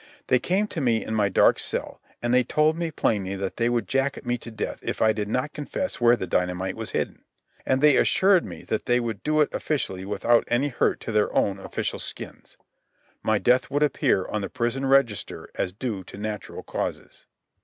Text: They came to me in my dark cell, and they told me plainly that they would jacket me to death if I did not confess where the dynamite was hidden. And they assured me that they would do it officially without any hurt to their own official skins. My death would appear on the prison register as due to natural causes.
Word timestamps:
They 0.29 0.39
came 0.39 0.65
to 0.69 0.81
me 0.81 1.05
in 1.05 1.13
my 1.13 1.29
dark 1.29 1.59
cell, 1.59 2.01
and 2.23 2.33
they 2.33 2.43
told 2.43 2.75
me 2.75 2.89
plainly 2.89 3.35
that 3.35 3.57
they 3.57 3.69
would 3.69 3.87
jacket 3.87 4.25
me 4.25 4.35
to 4.39 4.49
death 4.49 4.79
if 4.81 4.99
I 4.99 5.13
did 5.13 5.27
not 5.27 5.53
confess 5.53 6.01
where 6.01 6.15
the 6.15 6.25
dynamite 6.25 6.75
was 6.75 6.89
hidden. 6.89 7.23
And 7.67 7.81
they 7.81 7.97
assured 7.97 8.43
me 8.43 8.63
that 8.63 8.87
they 8.87 8.99
would 8.99 9.21
do 9.21 9.41
it 9.41 9.53
officially 9.53 10.03
without 10.03 10.43
any 10.47 10.69
hurt 10.69 11.01
to 11.01 11.11
their 11.11 11.31
own 11.35 11.59
official 11.59 11.99
skins. 11.99 12.57
My 13.21 13.37
death 13.37 13.69
would 13.69 13.83
appear 13.83 14.25
on 14.25 14.41
the 14.41 14.49
prison 14.49 14.87
register 14.87 15.51
as 15.53 15.71
due 15.71 16.03
to 16.05 16.17
natural 16.17 16.63
causes. 16.63 17.27